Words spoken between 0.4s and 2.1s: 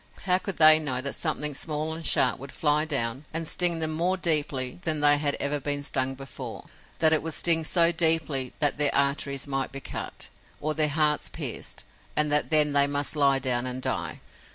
they know that something small and